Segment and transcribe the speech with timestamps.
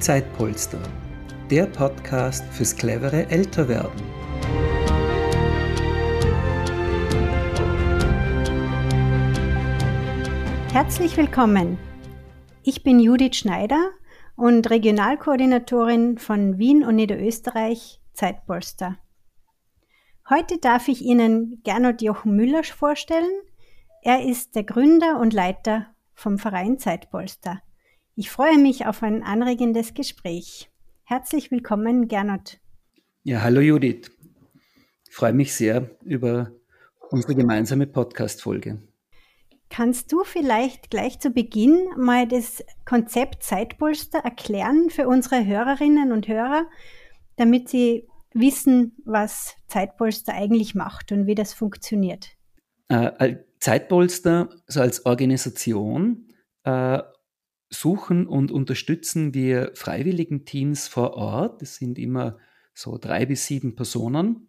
[0.00, 0.80] Zeitpolster,
[1.50, 4.02] der Podcast fürs clevere Älterwerden.
[10.72, 11.78] Herzlich willkommen.
[12.62, 13.90] Ich bin Judith Schneider
[14.36, 18.96] und Regionalkoordinatorin von Wien und Niederösterreich Zeitpolster.
[20.30, 23.42] Heute darf ich Ihnen Gernot Jochen Müller vorstellen.
[24.00, 27.60] Er ist der Gründer und Leiter vom Verein Zeitpolster.
[28.20, 30.70] Ich freue mich auf ein anregendes Gespräch.
[31.04, 32.58] Herzlich willkommen, Gernot.
[33.22, 34.10] Ja, hallo Judith.
[35.08, 36.50] Ich freue mich sehr über
[37.08, 38.82] unsere gemeinsame Podcast-Folge.
[39.70, 46.28] Kannst du vielleicht gleich zu Beginn mal das Konzept Zeitpolster erklären für unsere Hörerinnen und
[46.28, 46.66] Hörer,
[47.36, 52.36] damit sie wissen, was Zeitpolster eigentlich macht und wie das funktioniert?
[52.88, 56.28] Äh, Zeitpolster also als Organisation
[56.64, 56.98] äh,
[57.70, 61.62] suchen und unterstützen wir Freiwilligenteams vor Ort.
[61.62, 62.38] Das sind immer
[62.74, 64.48] so drei bis sieben Personen,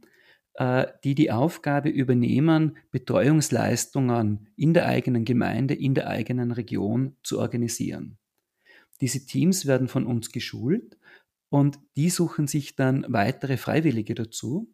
[0.55, 7.39] äh, die die Aufgabe übernehmen, Betreuungsleistungen in der eigenen Gemeinde, in der eigenen Region zu
[7.39, 8.17] organisieren.
[9.02, 10.97] Diese Teams werden von uns geschult
[11.49, 14.73] und die suchen sich dann weitere Freiwillige dazu,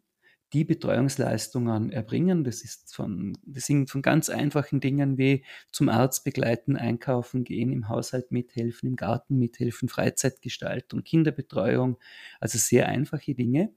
[0.52, 2.44] die Betreuungsleistungen erbringen.
[2.44, 7.72] Das ist von, das sind von ganz einfachen Dingen wie zum Arzt begleiten, einkaufen gehen,
[7.72, 11.98] im Haushalt mithelfen, im Garten mithelfen, Freizeitgestaltung, Kinderbetreuung.
[12.40, 13.72] Also sehr einfache Dinge,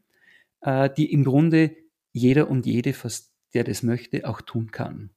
[0.62, 1.76] äh, die im Grunde
[2.14, 2.94] jeder und jede,
[3.54, 5.12] der das möchte, auch tun kann.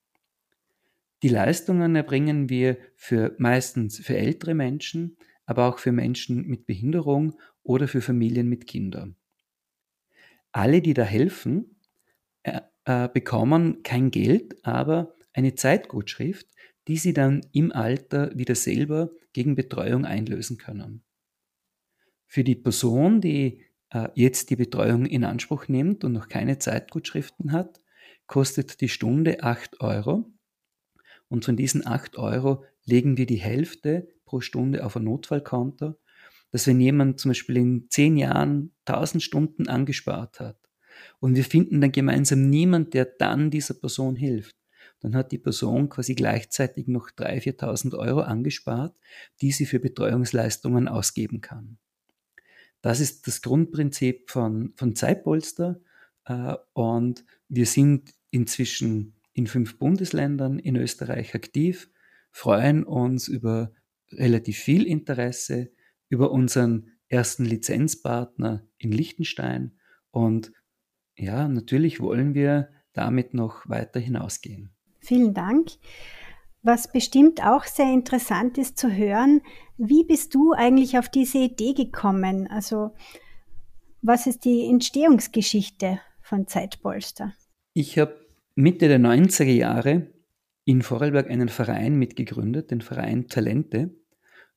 [1.22, 5.16] Die Leistungen erbringen wir für meistens für ältere Menschen,
[5.46, 9.16] aber auch für Menschen mit Behinderung oder für Familien mit Kindern.
[10.54, 11.80] Alle, die da helfen,
[12.44, 16.46] äh, äh, bekommen kein Geld, aber eine Zeitgutschrift,
[16.86, 21.02] die sie dann im Alter wieder selber gegen Betreuung einlösen können.
[22.28, 27.50] Für die Person, die äh, jetzt die Betreuung in Anspruch nimmt und noch keine Zeitgutschriften
[27.50, 27.80] hat,
[28.28, 30.30] kostet die Stunde 8 Euro.
[31.26, 35.96] Und von diesen 8 Euro legen wir die Hälfte pro Stunde auf ein Notfallkonto
[36.54, 40.56] dass wenn jemand zum Beispiel in zehn Jahren 1000 Stunden angespart hat
[41.18, 44.54] und wir finden dann gemeinsam niemand, der dann dieser Person hilft,
[45.00, 48.96] dann hat die Person quasi gleichzeitig noch 3.000, 4.000 Euro angespart,
[49.40, 51.76] die sie für Betreuungsleistungen ausgeben kann.
[52.82, 55.80] Das ist das Grundprinzip von, von Zeitpolster
[56.24, 61.90] äh, und wir sind inzwischen in fünf Bundesländern in Österreich aktiv,
[62.30, 63.72] freuen uns über
[64.12, 65.72] relativ viel Interesse,
[66.14, 69.72] über unseren ersten Lizenzpartner in Liechtenstein
[70.12, 70.52] und
[71.16, 74.70] ja, natürlich wollen wir damit noch weiter hinausgehen.
[75.00, 75.70] Vielen Dank.
[76.62, 79.42] Was bestimmt auch sehr interessant ist zu hören,
[79.76, 82.46] wie bist du eigentlich auf diese Idee gekommen?
[82.46, 82.94] Also,
[84.00, 87.34] was ist die Entstehungsgeschichte von Zeitpolster?
[87.74, 88.14] Ich habe
[88.54, 90.12] Mitte der 90er Jahre
[90.64, 93.90] in Vorarlberg einen Verein mitgegründet, den Verein Talente,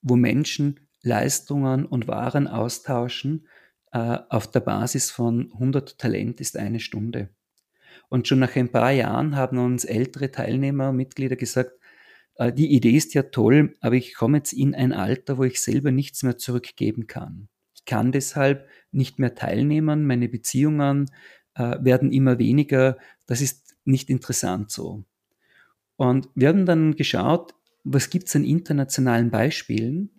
[0.01, 3.47] wo Menschen Leistungen und Waren austauschen
[3.91, 7.29] äh, auf der Basis von 100 Talent ist eine Stunde.
[8.09, 11.72] Und schon nach ein paar Jahren haben uns ältere Teilnehmer, Mitglieder gesagt,
[12.35, 15.62] äh, die Idee ist ja toll, aber ich komme jetzt in ein Alter, wo ich
[15.62, 17.50] selber nichts mehr zurückgeben kann.
[17.74, 21.09] Ich kann deshalb nicht mehr teilnehmen, meine Beziehungen
[21.56, 25.03] äh, werden immer weniger, das ist nicht interessant so.
[25.95, 30.12] Und wir haben dann geschaut, was gibt es an internationalen Beispielen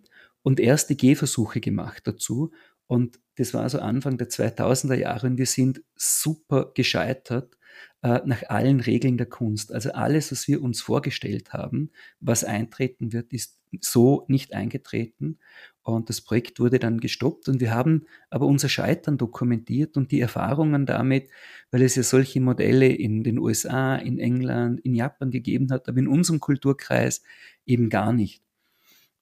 [0.43, 2.51] und erste Gehversuche gemacht dazu.
[2.87, 7.57] Und das war so Anfang der 2000er Jahre und wir sind super gescheitert
[8.01, 9.71] äh, nach allen Regeln der Kunst.
[9.71, 15.39] Also alles, was wir uns vorgestellt haben, was eintreten wird, ist so nicht eingetreten.
[15.83, 20.21] Und das Projekt wurde dann gestoppt und wir haben aber unser Scheitern dokumentiert und die
[20.21, 21.29] Erfahrungen damit,
[21.71, 25.99] weil es ja solche Modelle in den USA, in England, in Japan gegeben hat, aber
[25.99, 27.21] in unserem Kulturkreis
[27.65, 28.43] eben gar nicht.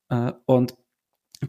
[0.10, 0.76] Äh, und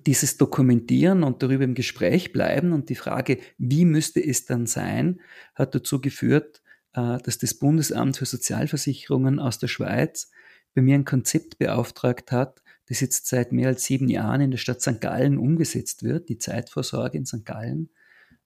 [0.07, 5.21] dieses Dokumentieren und darüber im Gespräch bleiben und die Frage, wie müsste es dann sein,
[5.55, 6.63] hat dazu geführt,
[6.95, 10.31] äh, dass das Bundesamt für Sozialversicherungen aus der Schweiz
[10.75, 14.59] bei mir ein Konzept beauftragt hat, das jetzt seit mehr als sieben Jahren in der
[14.59, 15.01] Stadt St.
[15.01, 17.45] Gallen umgesetzt wird, die Zeitvorsorge in St.
[17.45, 17.91] Gallen,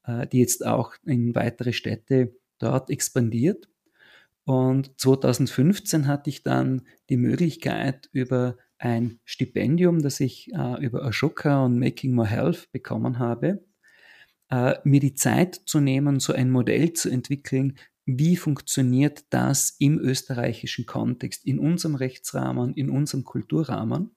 [0.05, 3.69] äh, die jetzt auch in weitere Städte dort expandiert.
[4.45, 11.65] Und 2015 hatte ich dann die Möglichkeit, über ein Stipendium, das ich äh, über Ashoka
[11.65, 13.65] und Making More Health bekommen habe,
[14.51, 20.01] äh, mir die Zeit zu nehmen, so ein Modell zu entwickeln, wie funktioniert das im
[20.01, 24.11] österreichischen Kontext, in unserem Rechtsrahmen, in unserem Kulturrahmen.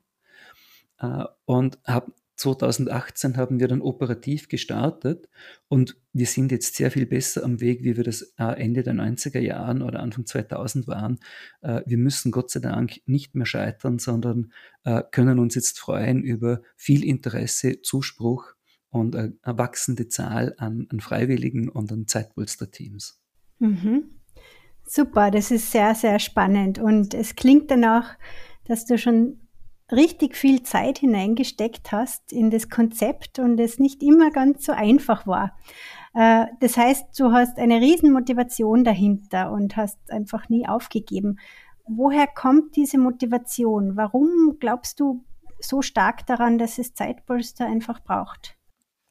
[0.98, 5.30] Äh, und habe 2018 haben wir dann operativ gestartet
[5.68, 8.94] und wir sind jetzt sehr viel besser am Weg, wie wir das äh, Ende der
[8.94, 11.20] 90er Jahren oder Anfang 2000 waren.
[11.62, 14.52] Äh, wir müssen Gott sei Dank nicht mehr scheitern, sondern
[14.84, 18.54] äh, können uns jetzt freuen über viel Interesse, Zuspruch
[18.90, 23.20] und eine wachsende Zahl an, an Freiwilligen und an Zeitpolster-Teams.
[23.60, 24.22] Mhm.
[24.88, 28.06] Super, das ist sehr, sehr spannend und es klingt dann auch,
[28.66, 29.40] dass du schon
[29.92, 35.28] richtig viel Zeit hineingesteckt hast in das Konzept und es nicht immer ganz so einfach
[35.28, 35.58] war.
[36.14, 41.38] Äh, das heißt, du hast eine Riesenmotivation dahinter und hast einfach nie aufgegeben.
[41.88, 43.96] Woher kommt diese Motivation?
[43.96, 45.24] Warum glaubst du
[45.60, 48.58] so stark daran, dass es Zeitpolster einfach braucht?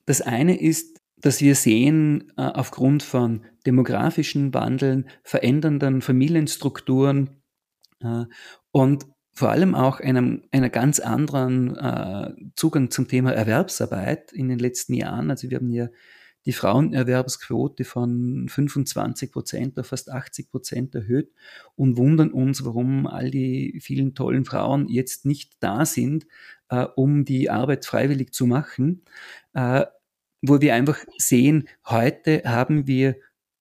[0.06, 7.42] Das eine ist, dass wir sehen, äh, aufgrund von demografischen Wandeln, verändernden Familienstrukturen
[8.00, 8.24] äh,
[8.72, 14.60] und vor allem auch einem, einer ganz anderen äh, Zugang zum Thema Erwerbsarbeit in den
[14.60, 15.30] letzten Jahren.
[15.30, 15.88] Also wir haben ja
[16.46, 21.32] die Frauenerwerbsquote von 25 Prozent auf fast 80 Prozent erhöht
[21.74, 26.26] und wundern uns, warum all die vielen tollen Frauen jetzt nicht da sind,
[26.68, 29.02] äh, um die Arbeit freiwillig zu machen.
[29.52, 29.86] Äh,
[30.42, 33.16] wo wir einfach sehen, heute haben wir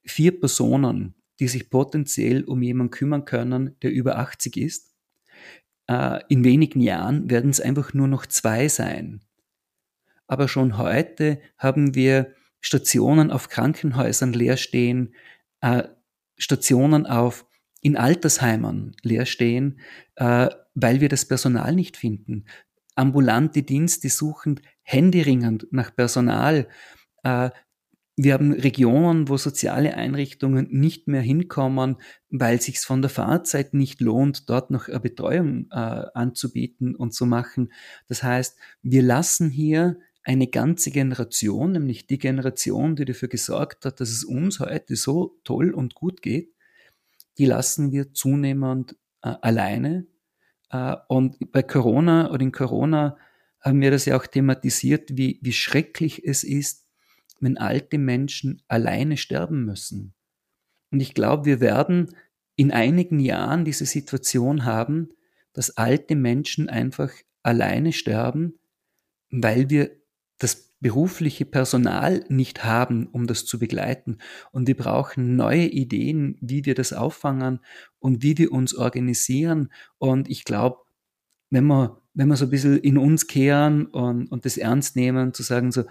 [0.05, 4.92] vier Personen, die sich potenziell um jemanden kümmern können, der über 80 ist
[5.85, 9.21] in wenigen Jahren werden es einfach nur noch zwei sein.
[10.27, 15.13] Aber schon heute haben wir Stationen auf Krankenhäusern leer stehen,
[15.61, 15.83] äh,
[16.37, 17.45] Stationen auf
[17.81, 19.79] in Altersheimen leer stehen,
[20.15, 22.45] äh, weil wir das Personal nicht finden.
[22.95, 26.67] Ambulante Dienste suchen händeringend nach Personal.
[28.15, 31.97] Wir haben Regionen, wo soziale Einrichtungen nicht mehr hinkommen,
[32.29, 37.25] weil sich von der Fahrzeit nicht lohnt, dort noch eine Betreuung äh, anzubieten und zu
[37.25, 37.73] machen.
[38.07, 43.99] Das heißt, wir lassen hier eine ganze Generation, nämlich die Generation, die dafür gesorgt hat,
[43.99, 46.53] dass es uns heute so toll und gut geht,
[47.39, 50.05] die lassen wir zunehmend äh, alleine.
[50.69, 53.17] Äh, und bei Corona oder in Corona
[53.59, 56.82] haben wir das ja auch thematisiert, wie, wie schrecklich es ist,
[57.43, 60.13] wenn alte Menschen alleine sterben müssen.
[60.91, 62.15] Und ich glaube, wir werden
[62.55, 65.09] in einigen Jahren diese Situation haben,
[65.51, 67.11] dass alte Menschen einfach
[67.41, 68.59] alleine sterben,
[69.29, 69.91] weil wir
[70.37, 74.19] das berufliche Personal nicht haben, um das zu begleiten.
[74.51, 77.59] Und wir brauchen neue Ideen, wie wir das auffangen
[77.99, 79.71] und wie wir uns organisieren.
[79.97, 80.77] Und ich glaube,
[81.49, 85.33] wenn wir, wenn wir so ein bisschen in uns kehren und, und das ernst nehmen,
[85.33, 85.83] zu sagen so,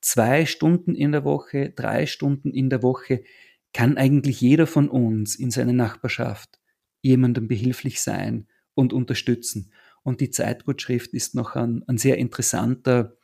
[0.00, 3.24] zwei Stunden in der Woche, drei Stunden in der Woche
[3.72, 6.58] kann eigentlich jeder von uns in seiner Nachbarschaft
[7.02, 9.72] jemandem behilflich sein und unterstützen.
[10.02, 13.16] Und die Zeitgutschrift ist noch ein, ein sehr interessanter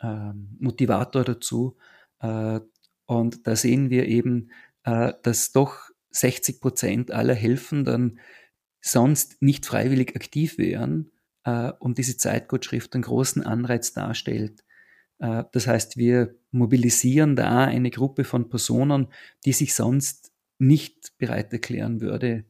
[0.00, 1.76] äh, Motivator dazu.
[2.20, 2.60] Äh,
[3.06, 4.50] und da sehen wir eben,
[4.84, 8.20] äh, dass doch 60 Prozent aller Helfenden
[8.80, 11.10] sonst nicht freiwillig aktiv wären
[11.44, 14.64] äh, und diese Zeitgutschrift einen großen Anreiz darstellt,
[15.18, 19.08] das heißt, wir mobilisieren da eine Gruppe von Personen,
[19.44, 22.44] die sich sonst nicht bereit erklären würde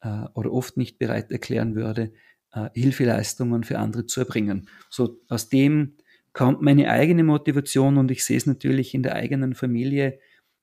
[0.00, 2.12] äh, oder oft nicht bereit erklären würde,
[2.52, 4.68] äh, Hilfeleistungen für andere zu erbringen.
[4.90, 5.96] So aus dem
[6.32, 10.18] kommt meine eigene Motivation und ich sehe es natürlich in der eigenen Familie,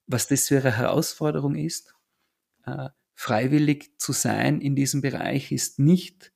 [0.08, 1.94] was das für eine Herausforderung ist.
[3.14, 6.32] Freiwillig zu sein in diesem Bereich ist nicht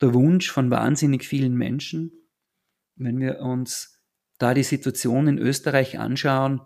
[0.00, 2.12] der Wunsch von wahnsinnig vielen Menschen.
[2.96, 3.97] Wenn wir uns
[4.38, 6.60] da die Situation in Österreich anschauen,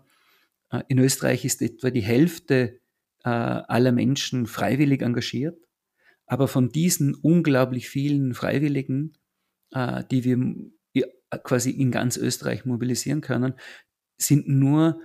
[0.71, 2.79] äh, in Österreich ist etwa die Hälfte
[3.23, 5.57] äh, aller Menschen freiwillig engagiert,
[6.25, 9.17] aber von diesen unglaublich vielen Freiwilligen,
[9.71, 10.71] äh, die wir
[11.43, 13.55] quasi in ganz Österreich mobilisieren können,
[14.17, 15.01] sind nur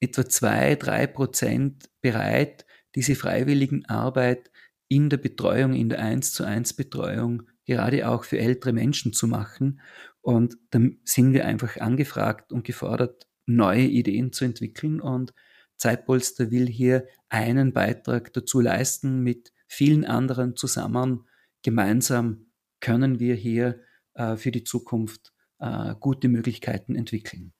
[0.00, 4.50] etwa zwei, drei Prozent bereit, diese freiwilligen Arbeit
[4.88, 9.28] in der Betreuung, in der 1 zu 1 Betreuung, gerade auch für ältere Menschen zu
[9.28, 9.80] machen.
[10.22, 15.00] Und dann sind wir einfach angefragt und gefordert, neue Ideen zu entwickeln.
[15.00, 15.32] Und
[15.76, 21.26] Zeitpolster will hier einen Beitrag dazu leisten mit vielen anderen zusammen.
[21.62, 22.46] Gemeinsam
[22.80, 23.80] können wir hier
[24.14, 27.52] äh, für die Zukunft äh, gute Möglichkeiten entwickeln.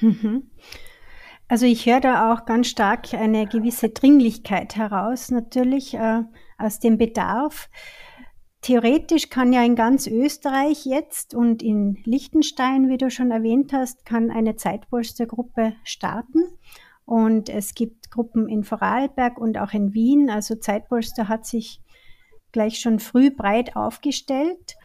[0.00, 0.50] Mhm.
[1.48, 6.22] Also ich höre da auch ganz stark eine gewisse Dringlichkeit heraus, natürlich äh,
[6.56, 7.68] aus dem Bedarf.
[8.62, 14.06] Theoretisch kann ja in ganz Österreich jetzt und in Liechtenstein, wie du schon erwähnt hast,
[14.06, 16.44] kann eine Zeitpolstergruppe starten.
[17.04, 20.30] Und es gibt Gruppen in Vorarlberg und auch in Wien.
[20.30, 21.80] Also Zeitpolster hat sich
[22.52, 24.76] gleich schon früh breit aufgestellt.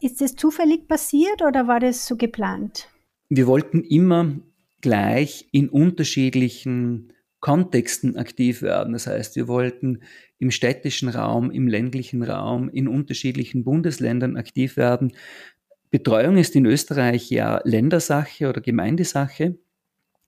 [0.00, 2.88] Ist das zufällig passiert oder war das so geplant?
[3.28, 4.36] Wir wollten immer
[4.80, 8.92] gleich in unterschiedlichen Kontexten aktiv werden.
[8.92, 10.02] Das heißt, wir wollten
[10.38, 15.12] im städtischen Raum, im ländlichen Raum, in unterschiedlichen Bundesländern aktiv werden.
[15.90, 19.58] Betreuung ist in Österreich ja Ländersache oder Gemeindesache.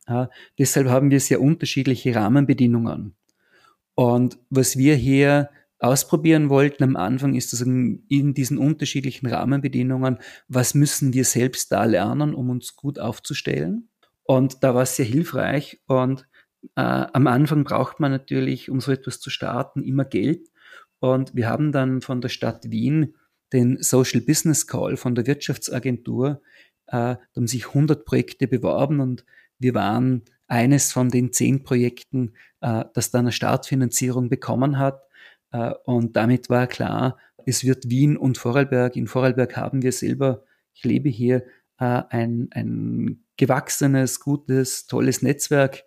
[0.07, 0.27] Äh,
[0.59, 3.15] deshalb haben wir sehr unterschiedliche Rahmenbedingungen.
[3.95, 10.75] Und was wir hier ausprobieren wollten am Anfang ist dass in diesen unterschiedlichen Rahmenbedingungen, was
[10.75, 13.89] müssen wir selbst da lernen, um uns gut aufzustellen.
[14.25, 16.29] Und da war es sehr hilfreich und
[16.77, 20.49] äh, am Anfang braucht man natürlich, um so etwas zu starten, immer Geld.
[20.99, 23.15] Und wir haben dann von der Stadt Wien
[23.53, 26.43] den Social Business Call von der Wirtschaftsagentur.
[26.87, 29.25] Äh, da haben sich 100 Projekte beworben und
[29.59, 35.03] wir waren eines von den zehn Projekten, äh, das dann eine Startfinanzierung bekommen hat.
[35.53, 38.97] Äh, und damit war klar, es wird Wien und Vorarlberg.
[38.97, 41.45] In Vorarlberg haben wir selber, ich lebe hier,
[41.79, 45.85] äh, ein, ein gewachsenes, gutes, tolles Netzwerk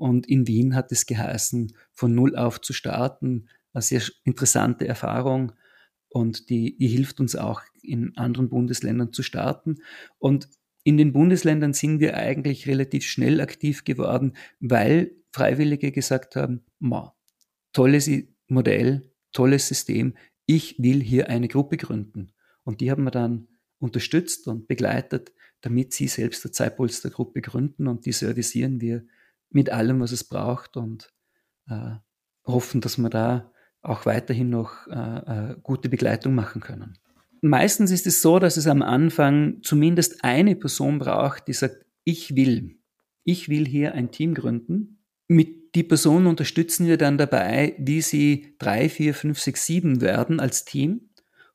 [0.00, 3.48] und in Wien hat es geheißen, von Null auf zu starten.
[3.74, 5.52] Eine sehr interessante Erfahrung
[6.08, 9.82] und die, die hilft uns auch in anderen Bundesländern zu starten.
[10.18, 10.48] Und
[10.84, 17.14] in den Bundesländern sind wir eigentlich relativ schnell aktiv geworden, weil Freiwillige gesagt haben, ma,
[17.74, 18.10] tolles
[18.48, 20.14] Modell, tolles System,
[20.46, 22.32] ich will hier eine Gruppe gründen.
[22.64, 28.06] Und die haben wir dann unterstützt und begleitet, damit sie selbst eine Zeitpolstergruppe gründen und
[28.06, 29.04] die servicieren wir
[29.50, 31.12] mit allem, was es braucht und
[31.68, 31.96] äh,
[32.44, 33.52] hoffen, dass wir da
[33.82, 36.98] auch weiterhin noch äh, äh, gute Begleitung machen können.
[37.42, 42.36] Meistens ist es so, dass es am Anfang zumindest eine Person braucht, die sagt, ich
[42.36, 42.78] will,
[43.24, 45.04] ich will hier ein Team gründen.
[45.28, 50.40] Mit die Person unterstützen wir dann dabei, wie sie drei, vier, fünf, sechs, sieben werden
[50.40, 51.10] als Team.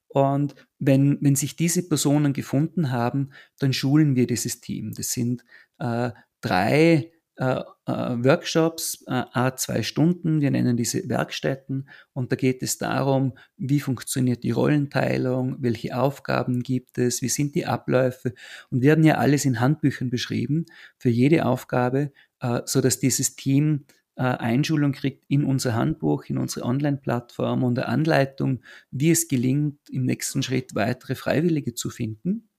[0.07, 4.93] Und wenn, wenn sich diese Personen gefunden haben, dann schulen wir dieses Team.
[4.95, 5.43] Das sind
[5.77, 10.41] äh, drei äh, äh, Workshops, äh, a zwei Stunden.
[10.41, 16.63] Wir nennen diese Werkstätten und da geht es darum, wie funktioniert die Rollenteilung, welche Aufgaben
[16.63, 18.33] gibt es, wie sind die Abläufe
[18.69, 20.65] und wir haben ja alles in Handbüchern beschrieben
[20.97, 26.37] für jede Aufgabe, äh, so dass dieses Team äh, Einschulung kriegt in unser Handbuch, in
[26.37, 28.61] unsere Online-Plattform und eine Anleitung,
[28.91, 32.49] wie es gelingt, im nächsten Schritt weitere Freiwillige zu finden.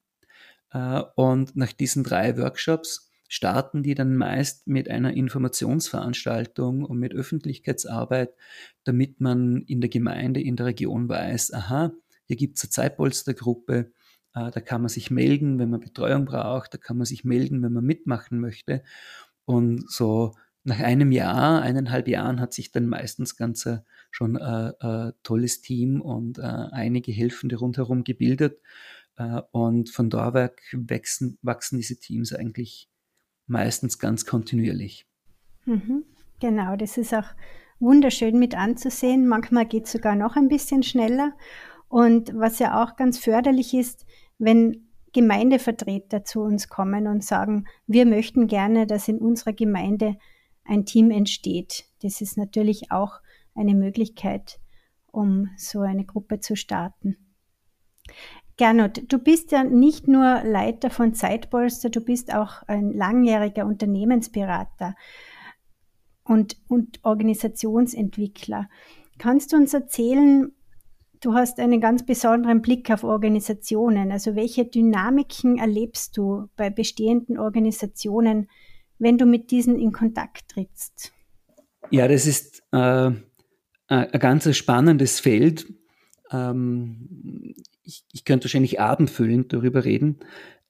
[0.70, 7.12] Äh, und nach diesen drei Workshops starten die dann meist mit einer Informationsveranstaltung und mit
[7.12, 8.34] Öffentlichkeitsarbeit,
[8.84, 11.92] damit man in der Gemeinde, in der Region weiß, aha,
[12.26, 13.92] hier gibt es eine Zeitpolstergruppe,
[14.34, 17.62] äh, da kann man sich melden, wenn man Betreuung braucht, da kann man sich melden,
[17.62, 18.82] wenn man mitmachen möchte.
[19.44, 23.78] Und so nach einem Jahr, eineinhalb Jahren hat sich dann meistens ganz äh,
[24.10, 28.60] schon ein äh, tolles Team und einige Helfende rundherum gebildet.
[29.52, 32.90] und von da weg wachsen, wachsen diese Teams eigentlich
[33.46, 35.06] meistens ganz kontinuierlich.
[35.64, 36.04] Mhm,
[36.40, 37.28] genau, das ist auch
[37.80, 39.26] wunderschön mit anzusehen.
[39.26, 41.32] Manchmal geht es sogar noch ein bisschen schneller.
[41.88, 44.06] Und was ja auch ganz förderlich ist,
[44.38, 50.16] wenn Gemeindevertreter zu uns kommen und sagen, wir möchten gerne, dass in unserer Gemeinde
[50.64, 51.86] ein Team entsteht.
[52.02, 53.20] Das ist natürlich auch
[53.54, 54.58] eine Möglichkeit,
[55.06, 57.16] um so eine Gruppe zu starten.
[58.56, 64.94] Gernot, du bist ja nicht nur Leiter von Zeitpolster, du bist auch ein langjähriger Unternehmensberater
[66.24, 68.68] und, und Organisationsentwickler.
[69.18, 70.52] Kannst du uns erzählen,
[71.20, 74.10] du hast einen ganz besonderen Blick auf Organisationen.
[74.10, 78.48] Also welche Dynamiken erlebst du bei bestehenden Organisationen,
[78.98, 81.12] wenn du mit diesen in Kontakt trittst?
[81.90, 83.10] Ja, das ist äh,
[83.88, 85.66] ein ganz spannendes Feld.
[86.32, 87.54] Ähm,
[87.86, 90.18] ich, ich könnte wahrscheinlich abendfüllend darüber reden.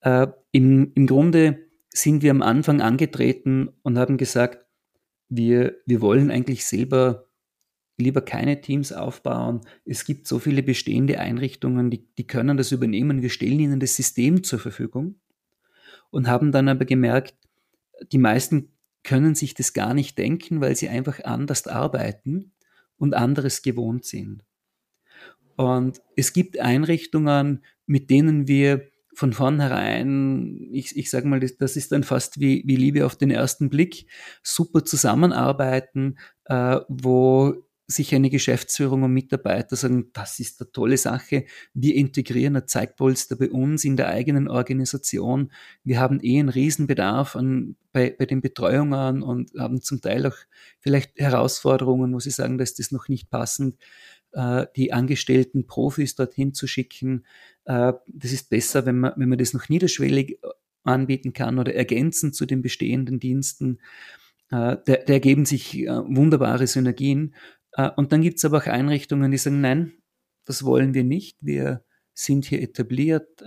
[0.00, 4.64] Äh, im, Im Grunde sind wir am Anfang angetreten und haben gesagt,
[5.28, 7.26] wir, wir wollen eigentlich selber
[7.98, 9.62] lieber keine Teams aufbauen.
[9.86, 13.22] Es gibt so viele bestehende Einrichtungen, die, die können das übernehmen.
[13.22, 15.18] Wir stellen ihnen das System zur Verfügung
[16.10, 17.34] und haben dann aber gemerkt,
[18.12, 22.52] die meisten können sich das gar nicht denken, weil sie einfach anders arbeiten
[22.98, 24.44] und anderes gewohnt sind.
[25.56, 31.92] Und es gibt Einrichtungen, mit denen wir von vornherein, ich, ich sage mal, das ist
[31.92, 34.06] dann fast wie, wie Liebe auf den ersten Blick,
[34.42, 41.44] super zusammenarbeiten, äh, wo sich eine Geschäftsführung und Mitarbeiter sagen, das ist eine tolle Sache.
[41.72, 45.52] Wir integrieren ein Zeitpolster bei uns in der eigenen Organisation.
[45.84, 50.36] Wir haben eh einen Riesenbedarf an, bei, bei den Betreuungen und haben zum Teil auch
[50.80, 53.76] vielleicht Herausforderungen, wo sie sagen, dass das noch nicht passend
[54.76, 57.24] die angestellten Profis dorthin zu schicken.
[57.64, 60.38] Äh, das ist besser, wenn man, wenn man das noch niederschwellig
[60.86, 63.78] anbieten kann oder ergänzend zu den bestehenden Diensten.
[64.50, 67.34] Äh, da, da ergeben sich äh, wunderbare Synergien.
[67.72, 69.92] Äh, und dann gibt es aber auch Einrichtungen, die sagen, nein,
[70.44, 71.38] das wollen wir nicht.
[71.40, 73.42] Wir sind hier etabliert.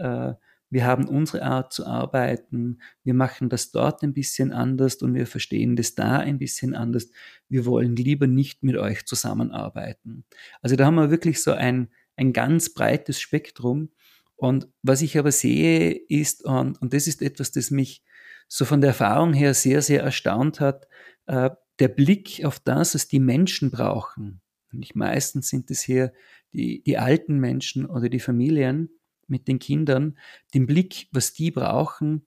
[0.69, 5.25] Wir haben unsere Art zu arbeiten, wir machen das dort ein bisschen anders und wir
[5.25, 7.09] verstehen das da ein bisschen anders.
[7.47, 10.25] Wir wollen lieber nicht mit euch zusammenarbeiten.
[10.61, 13.89] Also da haben wir wirklich so ein, ein ganz breites Spektrum.
[14.35, 18.03] Und was ich aber sehe ist, und, und das ist etwas, das mich
[18.47, 20.87] so von der Erfahrung her sehr, sehr erstaunt hat,
[21.25, 21.49] äh,
[21.79, 24.41] der Blick auf das, was die Menschen brauchen.
[24.71, 26.13] Nämlich meistens sind es hier
[26.53, 28.89] die, die alten Menschen oder die Familien,
[29.29, 30.17] mit den Kindern,
[30.53, 32.25] den Blick, was die brauchen,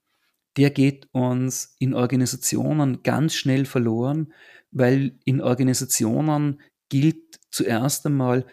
[0.56, 4.32] der geht uns in Organisationen ganz schnell verloren,
[4.70, 8.46] weil in Organisationen gilt zuerst einmal,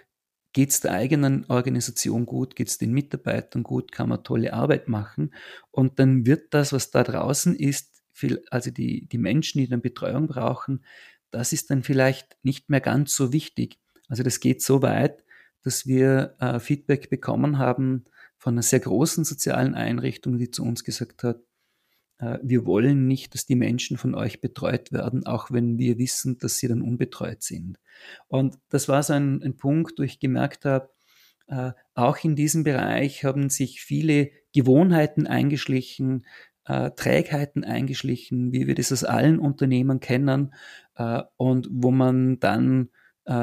[0.54, 4.88] geht es der eigenen Organisation gut, geht es den Mitarbeitern gut, kann man tolle Arbeit
[4.88, 5.34] machen
[5.72, 8.02] und dann wird das, was da draußen ist,
[8.50, 10.84] also die, die Menschen, die dann Betreuung brauchen,
[11.32, 13.80] das ist dann vielleicht nicht mehr ganz so wichtig.
[14.08, 15.24] Also das geht so weit,
[15.62, 18.06] dass wir äh, Feedback bekommen haben
[18.40, 21.42] von einer sehr großen sozialen Einrichtung, die zu uns gesagt hat,
[22.20, 26.38] äh, wir wollen nicht, dass die Menschen von euch betreut werden, auch wenn wir wissen,
[26.38, 27.80] dass sie dann unbetreut sind.
[28.28, 30.90] Und das war so ein, ein Punkt, wo ich gemerkt habe,
[31.48, 36.26] äh, auch in diesem Bereich haben sich viele Gewohnheiten eingeschlichen,
[36.66, 40.54] äh, Trägheiten eingeschlichen, wie wir das aus allen Unternehmen kennen
[41.38, 42.90] und wo man dann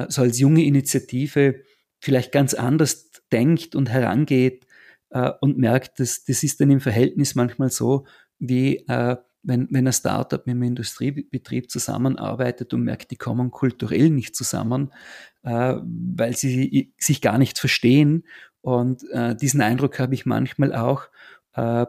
[0.09, 1.63] so als junge Initiative
[2.01, 4.66] vielleicht ganz anders denkt und herangeht
[5.11, 8.07] äh, und merkt, dass das ist dann im Verhältnis manchmal so,
[8.39, 14.11] wie äh, wenn, wenn ein Startup mit einem Industriebetrieb zusammenarbeitet und merkt, die kommen kulturell
[14.11, 14.93] nicht zusammen,
[15.45, 18.25] äh, weil sie sich gar nicht verstehen.
[18.61, 21.05] Und äh, diesen Eindruck habe ich manchmal auch.
[21.55, 21.87] Äh,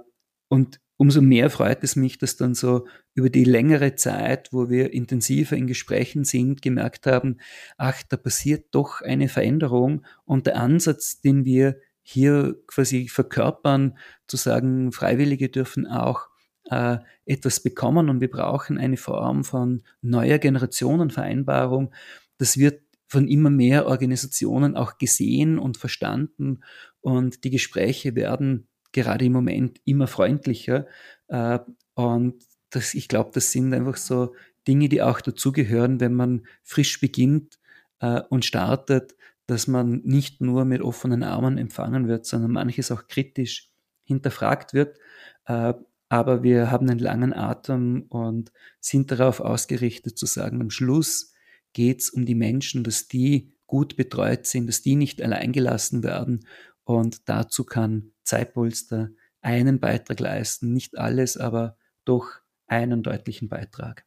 [0.49, 4.93] und umso mehr freut es mich, dass dann so über die längere Zeit, wo wir
[4.93, 7.37] intensiver in Gesprächen sind, gemerkt haben,
[7.77, 11.77] ach, da passiert doch eine Veränderung und der Ansatz, den wir
[12.09, 16.29] hier quasi verkörpern, zu sagen, Freiwillige dürfen auch
[16.69, 21.93] äh, etwas bekommen und wir brauchen eine Form von neuer Generationenvereinbarung.
[22.37, 26.61] Das wird von immer mehr Organisationen auch gesehen und verstanden
[27.01, 30.87] und die Gespräche werden gerade im Moment immer freundlicher.
[31.27, 31.59] Äh,
[31.93, 34.33] und das, ich glaube, das sind einfach so
[34.65, 37.59] Dinge, die auch dazugehören, wenn man frisch beginnt
[37.99, 39.16] äh, und startet,
[39.47, 43.71] dass man nicht nur mit offenen Armen empfangen wird, sondern manches auch kritisch
[44.03, 44.97] hinterfragt wird.
[45.45, 45.73] Äh,
[46.09, 51.33] aber wir haben einen langen Atem und sind darauf ausgerichtet zu sagen, am Schluss
[51.73, 56.03] geht es um die Menschen, dass die gut betreut sind, dass die nicht allein gelassen
[56.03, 56.45] werden.
[56.83, 59.09] Und dazu kann Zeitpolster
[59.41, 62.27] einen Beitrag leisten, nicht alles, aber doch
[62.67, 64.05] einen deutlichen Beitrag.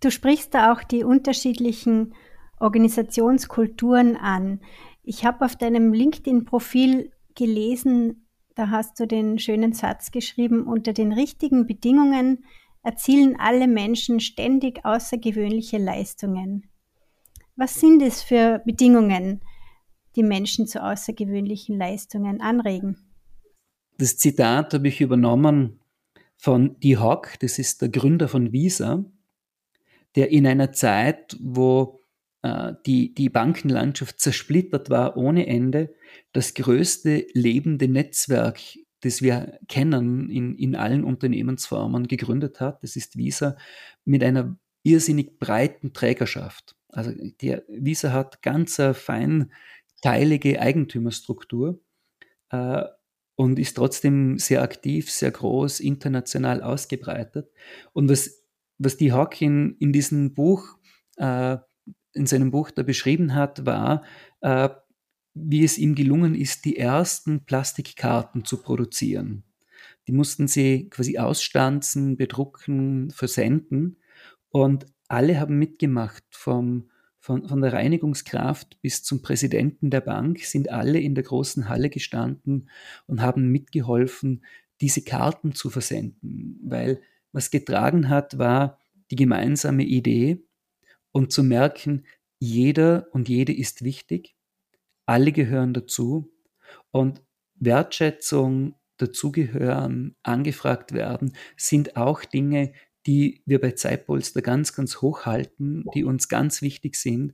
[0.00, 2.14] Du sprichst da auch die unterschiedlichen
[2.58, 4.60] Organisationskulturen an.
[5.02, 11.12] Ich habe auf deinem LinkedIn-Profil gelesen, da hast du den schönen Satz geschrieben, unter den
[11.12, 12.44] richtigen Bedingungen
[12.82, 16.68] erzielen alle Menschen ständig außergewöhnliche Leistungen.
[17.56, 19.40] Was sind es für Bedingungen,
[20.14, 22.96] die Menschen zu außergewöhnlichen Leistungen anregen?
[23.98, 25.80] Das Zitat habe ich übernommen
[26.36, 29.04] von Dee Hock, das ist der Gründer von Visa,
[30.14, 31.98] der in einer Zeit, wo
[32.86, 35.94] die, die Bankenlandschaft zersplittert war ohne Ende,
[36.32, 38.60] das größte lebende Netzwerk,
[39.00, 42.82] das wir kennen in, in allen Unternehmensformen, gegründet hat.
[42.82, 43.56] Das ist Visa
[44.04, 46.76] mit einer irrsinnig breiten Trägerschaft.
[46.88, 51.80] Also der Visa hat ganz feinteilige Eigentümerstruktur
[52.50, 52.84] äh,
[53.34, 57.50] und ist trotzdem sehr aktiv, sehr groß, international ausgebreitet.
[57.92, 58.44] Und was,
[58.78, 60.78] was die Hawking in diesem Buch
[61.16, 61.58] äh,
[62.16, 64.02] in seinem Buch da beschrieben hat, war,
[64.40, 64.68] äh,
[65.34, 69.44] wie es ihm gelungen ist, die ersten Plastikkarten zu produzieren.
[70.06, 73.98] Die mussten sie quasi ausstanzen, bedrucken, versenden
[74.48, 80.70] und alle haben mitgemacht, vom, von, von der Reinigungskraft bis zum Präsidenten der Bank sind
[80.70, 82.70] alle in der großen Halle gestanden
[83.06, 84.44] und haben mitgeholfen,
[84.80, 87.00] diese Karten zu versenden, weil
[87.32, 88.78] was getragen hat, war
[89.10, 90.45] die gemeinsame Idee,
[91.16, 92.04] und zu merken,
[92.38, 94.36] jeder und jede ist wichtig,
[95.06, 96.30] alle gehören dazu.
[96.90, 97.22] Und
[97.54, 102.74] Wertschätzung, dazugehören, angefragt werden, sind auch Dinge,
[103.06, 107.32] die wir bei Zeitpolster ganz, ganz hoch halten, die uns ganz wichtig sind,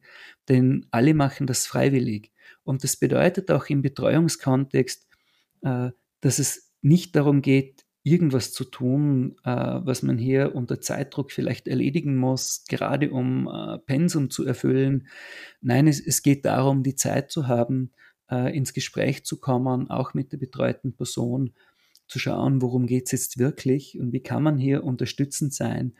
[0.49, 2.31] denn alle machen das freiwillig.
[2.63, 5.09] Und das bedeutet auch im Betreuungskontext,
[5.63, 5.91] äh,
[6.21, 11.69] dass es nicht darum geht, irgendwas zu tun, äh, was man hier unter Zeitdruck vielleicht
[11.69, 15.07] erledigen muss, gerade um äh, Pensum zu erfüllen.
[15.61, 17.93] Nein, es, es, geht darum, die Zeit zu haben,
[18.31, 21.53] äh, ins Gespräch zu kommen, auch mit der betreuten Person,
[22.09, 25.95] zu schauen, worum geht es jetzt wirklich und wie kann man hier unterstützend sein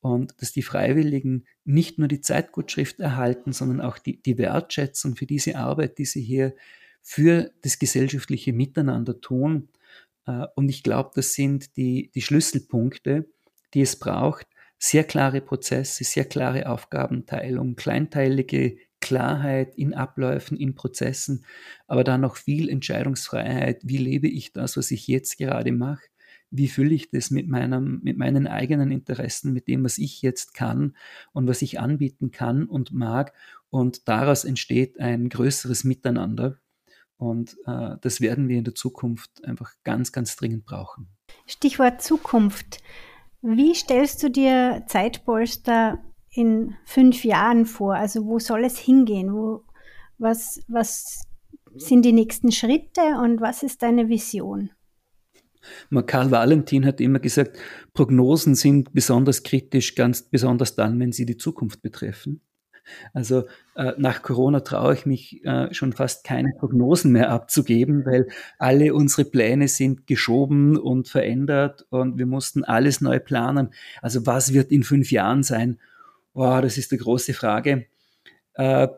[0.00, 5.26] und dass die Freiwilligen nicht nur die Zeitgutschrift erhalten, sondern auch die, die Wertschätzung für
[5.26, 6.54] diese Arbeit, die sie hier
[7.00, 9.68] für das gesellschaftliche Miteinander tun.
[10.26, 13.28] Äh, und ich glaube, das sind die, die Schlüsselpunkte,
[13.74, 14.46] die es braucht.
[14.78, 21.44] Sehr klare Prozesse, sehr klare Aufgabenteilung, kleinteilige Klarheit in Abläufen, in Prozessen,
[21.86, 23.82] aber dann noch viel Entscheidungsfreiheit.
[23.84, 26.02] Wie lebe ich das, was ich jetzt gerade mache?
[26.50, 30.54] Wie fülle ich das mit, meinem, mit meinen eigenen Interessen, mit dem, was ich jetzt
[30.54, 30.96] kann
[31.32, 33.32] und was ich anbieten kann und mag?
[33.70, 36.58] Und daraus entsteht ein größeres Miteinander.
[37.22, 41.06] Und äh, das werden wir in der Zukunft einfach ganz, ganz dringend brauchen.
[41.46, 42.82] Stichwort Zukunft.
[43.42, 47.94] Wie stellst du dir Zeitpolster in fünf Jahren vor?
[47.94, 49.32] Also wo soll es hingehen?
[49.32, 49.62] Wo,
[50.18, 51.22] was, was
[51.76, 54.70] sind die nächsten Schritte und was ist deine Vision?
[56.06, 57.56] Karl Valentin hat immer gesagt,
[57.94, 62.40] Prognosen sind besonders kritisch, ganz besonders dann, wenn sie die Zukunft betreffen.
[63.12, 68.28] Also äh, nach Corona traue ich mich äh, schon fast keine Prognosen mehr abzugeben, weil
[68.58, 73.72] alle unsere Pläne sind geschoben und verändert und wir mussten alles neu planen.
[74.00, 75.78] Also was wird in fünf Jahren sein?
[76.34, 77.86] Oh, das ist die große Frage.
[78.54, 78.88] Äh,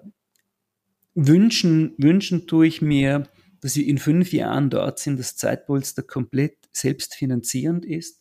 [1.14, 3.24] wünschen, wünschen tue ich mir,
[3.60, 8.20] dass wir in fünf Jahren dort sind, dass Zeitpolster komplett selbstfinanzierend ist,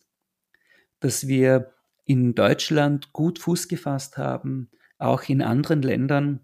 [1.00, 1.74] dass wir
[2.06, 4.70] in Deutschland gut Fuß gefasst haben,
[5.04, 6.40] auch in anderen Ländern,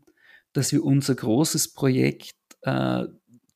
[0.53, 3.05] dass wir unser großes Projekt äh,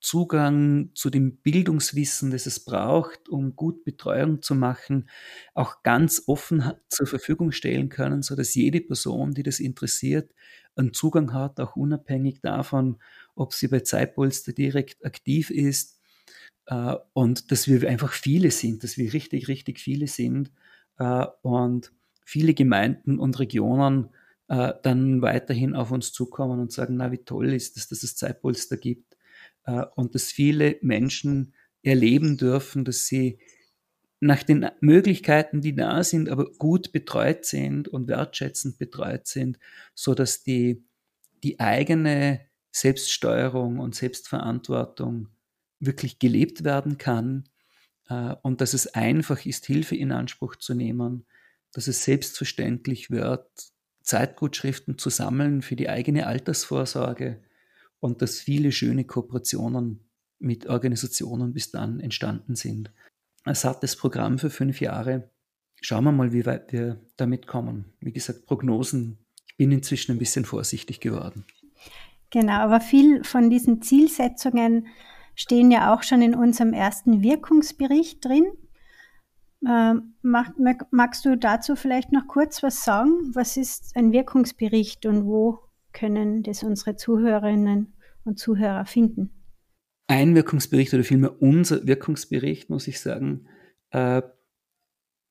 [0.01, 5.09] Zugang zu dem Bildungswissen, das es braucht, um gut Betreuung zu machen,
[5.55, 10.31] auch ganz offen zur Verfügung stellen können, so dass jede Person, die das interessiert,
[10.77, 12.99] einen Zugang hat, auch unabhängig davon,
[13.35, 16.01] ob sie bei Zeitpolster direkt aktiv ist
[16.67, 20.53] äh, und dass wir einfach viele sind, dass wir richtig, richtig viele sind
[20.99, 21.93] äh, und
[22.25, 24.11] viele Gemeinden und Regionen
[24.49, 28.17] äh, dann weiterhin auf uns zukommen und sagen, na, wie toll ist es, dass es
[28.17, 29.17] Zeitpolster gibt
[29.65, 33.39] äh, und dass viele Menschen erleben dürfen, dass sie
[34.21, 39.59] nach den Möglichkeiten, die da sind, aber gut betreut sind und wertschätzend betreut sind,
[39.95, 40.83] so dass die,
[41.43, 45.29] die eigene Selbststeuerung und Selbstverantwortung
[45.79, 47.45] wirklich gelebt werden kann
[48.09, 51.27] äh, und dass es einfach ist, Hilfe in Anspruch zu nehmen,
[51.73, 53.47] dass es selbstverständlich wird,
[54.05, 57.43] Zeitgutschriften zu sammeln für die eigene Altersvorsorge
[58.01, 62.93] und dass viele schöne Kooperationen mit Organisationen bis dann entstanden sind.
[63.45, 65.31] Ein sattes Programm für fünf Jahre.
[65.81, 67.95] Schauen wir mal, wie weit wir damit kommen.
[68.01, 69.19] Wie gesagt, Prognosen.
[69.47, 71.45] Ich bin inzwischen ein bisschen vorsichtig geworden.
[72.31, 74.87] Genau, aber viel von diesen Zielsetzungen
[75.35, 78.47] stehen ja auch schon in unserem ersten Wirkungsbericht drin.
[79.67, 83.35] Ähm, magst du dazu vielleicht noch kurz was sagen?
[83.35, 85.61] Was ist ein Wirkungsbericht und wo
[85.93, 89.31] können das unsere Zuhörerinnen und Zuhörer finden?
[90.07, 93.47] Ein Wirkungsbericht oder vielmehr unser Wirkungsbericht, muss ich sagen,
[93.91, 94.23] äh,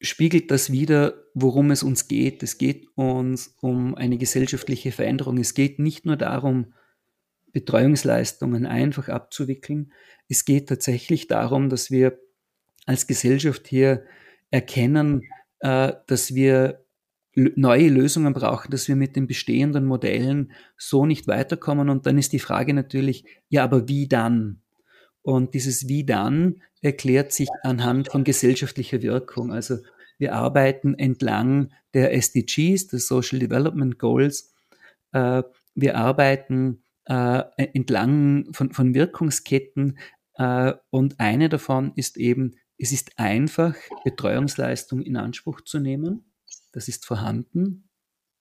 [0.01, 2.43] spiegelt das wieder, worum es uns geht.
[2.43, 5.37] Es geht uns um eine gesellschaftliche Veränderung.
[5.37, 6.73] Es geht nicht nur darum,
[7.51, 9.93] Betreuungsleistungen einfach abzuwickeln.
[10.27, 12.19] Es geht tatsächlich darum, dass wir
[12.85, 14.05] als Gesellschaft hier
[14.53, 15.23] erkennen,
[15.59, 16.85] äh, dass wir
[17.35, 21.89] neue Lösungen brauchen, dass wir mit den bestehenden Modellen so nicht weiterkommen.
[21.89, 24.61] Und dann ist die Frage natürlich, ja, aber wie dann?
[25.23, 29.51] Und dieses Wie dann erklärt sich anhand von gesellschaftlicher Wirkung.
[29.51, 29.77] Also
[30.19, 34.53] wir arbeiten entlang der SDGs, der Social Development Goals.
[35.13, 35.41] Äh,
[35.73, 39.97] wir arbeiten äh, entlang von, von Wirkungsketten.
[40.89, 46.33] Und eine davon ist eben es ist einfach, Betreuungsleistung in Anspruch zu nehmen.
[46.73, 47.87] Das ist vorhanden.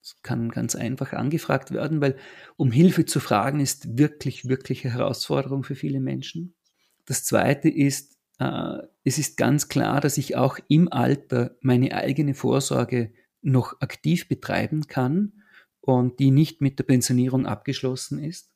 [0.01, 2.17] Das kann ganz einfach angefragt werden, weil
[2.57, 6.57] um Hilfe zu fragen ist wirklich, wirklich eine Herausforderung für viele Menschen.
[7.05, 12.35] Das Zweite ist, äh, es ist ganz klar, dass ich auch im Alter meine eigene
[12.35, 15.45] Vorsorge noch aktiv betreiben kann
[15.81, 18.51] und die nicht mit der Pensionierung abgeschlossen ist.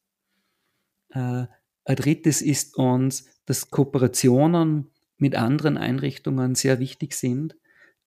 [1.10, 1.46] Äh,
[1.84, 7.56] ein drittes ist uns, dass Kooperationen mit anderen Einrichtungen sehr wichtig sind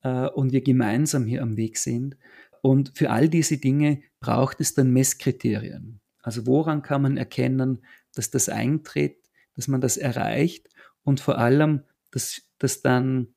[0.03, 2.17] äh, und wir gemeinsam hier am Weg sind.
[2.61, 6.01] Und für all diese Dinge braucht es dann Messkriterien.
[6.21, 7.79] Also woran kann man erkennen,
[8.13, 9.17] dass das eintritt,
[9.55, 10.69] dass man das erreicht
[11.03, 13.29] und vor allem, dass, dass dann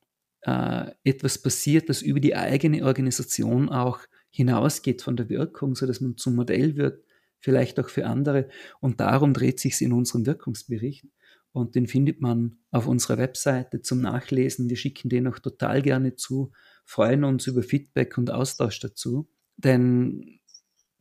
[0.43, 6.01] äh, etwas passiert, das über die eigene Organisation auch hinausgeht von der Wirkung, so dass
[6.01, 7.05] man zum Modell wird,
[7.39, 8.49] vielleicht auch für andere.
[8.81, 11.07] Und darum dreht sich es in unserem Wirkungsbericht.
[11.53, 14.71] Und den findet man auf unserer Webseite zum Nachlesen.
[14.71, 16.53] Wir schicken den auch total gerne zu,
[16.85, 19.29] freuen uns über Feedback und Austausch dazu.
[19.57, 20.41] Denn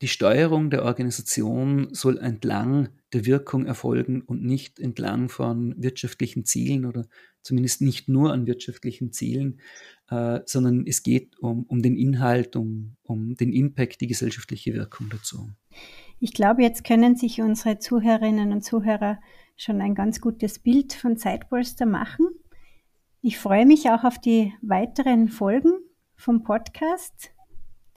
[0.02, 6.86] die Steuerung der Organisation soll entlang der Wirkung erfolgen und nicht entlang von wirtschaftlichen Zielen
[6.86, 7.08] oder
[7.44, 9.60] zumindest nicht nur an wirtschaftlichen Zielen,
[10.10, 15.10] äh, sondern es geht um, um den Inhalt, um, um den Impact, die gesellschaftliche Wirkung
[15.10, 15.50] dazu.
[16.20, 19.20] Ich glaube, jetzt können sich unsere Zuhörerinnen und Zuhörer
[19.62, 22.28] schon ein ganz gutes Bild von Zeitpolster machen.
[23.22, 25.74] Ich freue mich auch auf die weiteren Folgen
[26.16, 27.32] vom Podcast.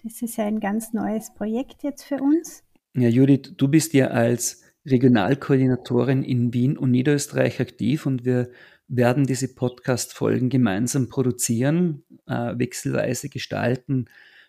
[0.03, 2.63] Das ist ja ein ganz neues Projekt jetzt für uns.
[2.95, 8.51] Ja, Judith, du bist ja als Regionalkoordinatorin in Wien und Niederösterreich aktiv und wir
[8.87, 14.05] werden diese Podcast-Folgen gemeinsam produzieren, äh, wechselweise gestalten.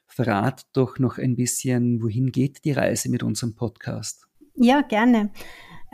[0.05, 4.27] Verrat doch noch ein bisschen, wohin geht die Reise mit unserem Podcast?
[4.55, 5.31] Ja, gerne.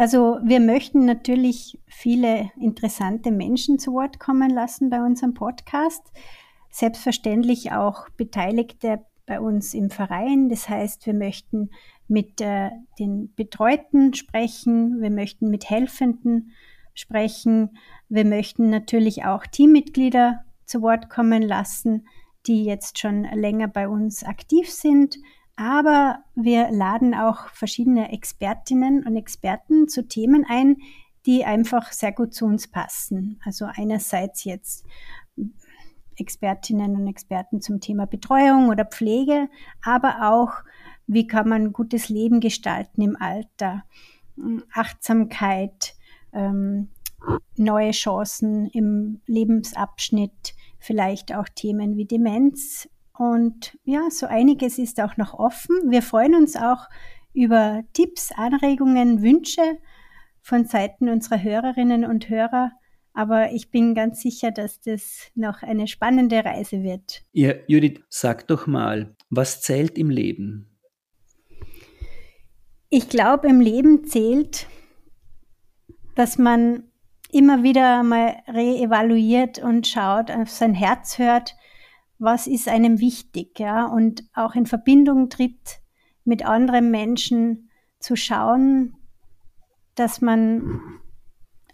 [0.02, 6.02] Also wir möchten natürlich viele interessante Menschen zu Wort kommen lassen bei unserem Podcast.
[6.72, 10.50] Selbstverständlich auch Beteiligte bei uns im Verein.
[10.50, 11.70] Das heißt, wir möchten
[12.08, 16.52] mit äh, den Betreuten sprechen, wir möchten mit Helfenden
[16.96, 17.78] sprechen,
[18.10, 22.08] wir möchten natürlich auch Teammitglieder zu Wort kommen lassen,
[22.48, 25.18] die jetzt schon länger bei uns aktiv sind.
[25.62, 30.78] Aber wir laden auch verschiedene Expertinnen und Experten zu Themen ein,
[31.28, 33.39] die einfach sehr gut zu uns passen.
[33.45, 34.88] Also einerseits jetzt
[36.15, 39.50] Expertinnen und Experten zum Thema Betreuung oder Pflege,
[39.84, 40.52] aber auch,
[41.06, 43.84] wie kann man gutes Leben gestalten im Alter,
[44.74, 45.93] Achtsamkeit,
[46.34, 46.89] ähm,
[47.56, 52.89] neue Chancen im Lebensabschnitt, vielleicht auch Themen wie Demenz.
[53.17, 55.91] Und ja, so einiges ist auch noch offen.
[55.91, 56.89] Wir freuen uns auch
[57.34, 59.78] über Tipps, Anregungen, Wünsche
[60.41, 62.71] von Seiten unserer Hörerinnen und Hörer
[63.13, 67.24] aber ich bin ganz sicher, dass das noch eine spannende Reise wird.
[67.34, 70.67] Ja, Judith, sag doch mal, was zählt im Leben?
[72.89, 74.67] Ich glaube, im Leben zählt,
[76.15, 76.84] dass man
[77.32, 81.56] immer wieder mal reevaluiert und schaut, auf sein Herz hört,
[82.22, 85.82] was ist einem wichtig, ja, und auch in Verbindung tritt
[86.24, 88.96] mit anderen Menschen zu schauen,
[89.96, 90.80] dass man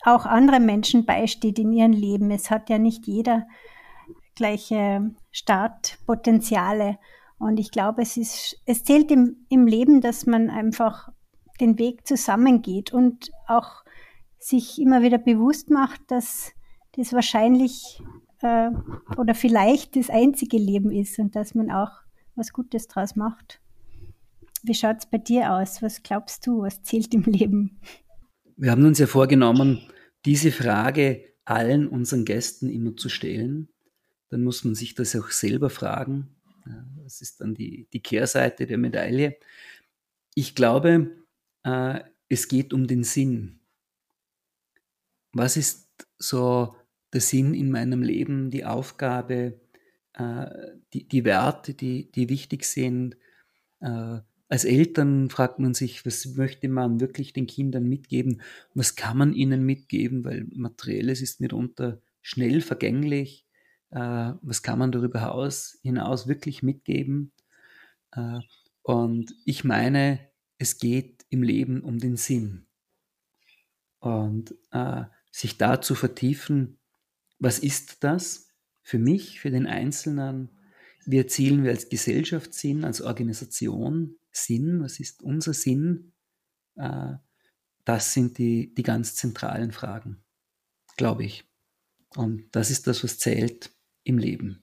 [0.03, 2.31] auch andere Menschen beisteht in ihrem Leben.
[2.31, 3.45] Es hat ja nicht jeder
[4.35, 6.97] gleiche Startpotenziale.
[7.39, 11.09] Und ich glaube, es ist, es zählt im, im Leben, dass man einfach
[11.59, 13.83] den Weg zusammengeht und auch
[14.39, 16.53] sich immer wieder bewusst macht, dass
[16.93, 18.01] das wahrscheinlich
[18.41, 18.69] äh,
[19.17, 21.91] oder vielleicht das einzige Leben ist und dass man auch
[22.35, 23.59] was Gutes draus macht.
[24.63, 25.81] Wie schaut es bei dir aus?
[25.81, 27.79] Was glaubst du, was zählt im Leben?
[28.55, 29.81] Wir haben uns ja vorgenommen,
[30.25, 33.69] diese Frage allen unseren Gästen immer zu stellen.
[34.29, 36.35] Dann muss man sich das auch selber fragen.
[37.03, 39.37] Das ist dann die, die Kehrseite der Medaille.
[40.35, 41.15] Ich glaube,
[41.63, 43.59] äh, es geht um den Sinn.
[45.31, 46.75] Was ist so
[47.13, 49.59] der Sinn in meinem Leben, die Aufgabe,
[50.13, 50.45] äh,
[50.93, 53.17] die, die Werte, die, die wichtig sind?
[53.79, 58.41] Äh, als Eltern fragt man sich, was möchte man wirklich den Kindern mitgeben?
[58.73, 60.23] Was kann man ihnen mitgeben?
[60.23, 63.45] Weil materielles ist mitunter schnell vergänglich.
[63.89, 65.19] Äh, was kann man darüber
[65.81, 67.31] hinaus, wirklich mitgeben?
[68.83, 70.19] Und ich meine,
[70.57, 72.65] es geht im Leben um den Sinn.
[73.99, 74.55] Und
[75.29, 76.76] sich da zu vertiefen,
[77.39, 78.49] was ist das
[78.81, 80.49] für mich, für den Einzelnen?
[81.05, 86.13] Wie erzielen wir als Gesellschaft Sinn, als Organisation Sinn, was ist unser Sinn,
[86.75, 87.13] äh,
[87.85, 90.23] das sind die, die ganz zentralen Fragen,
[90.97, 91.45] glaube ich.
[92.15, 93.71] Und das ist das, was zählt
[94.03, 94.61] im Leben.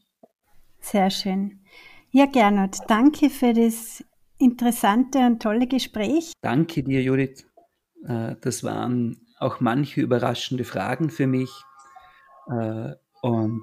[0.80, 1.64] Sehr schön.
[2.10, 4.04] Ja, Gernot, danke für das
[4.38, 6.32] interessante und tolle Gespräch.
[6.42, 7.46] Danke dir, Judith.
[8.06, 11.50] Äh, das waren auch manche überraschende Fragen für mich.
[12.48, 13.62] Äh, und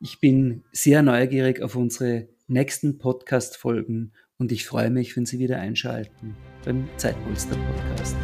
[0.00, 5.58] ich bin sehr neugierig auf unsere nächsten Podcast-Folgen und ich freue mich, wenn Sie wieder
[5.58, 8.16] einschalten beim Zeitpolster Podcast.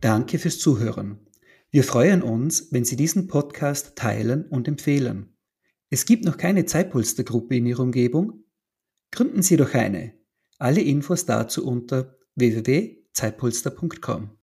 [0.00, 1.18] Danke fürs Zuhören.
[1.70, 5.36] Wir freuen uns, wenn Sie diesen Podcast teilen und empfehlen.
[5.90, 8.44] Es gibt noch keine Zeitpolstergruppe in Ihrer Umgebung?
[9.10, 10.14] Gründen Sie doch eine.
[10.58, 12.98] Alle Infos dazu unter www.zeitpolster.at.
[13.18, 14.37] zeitpolster.com.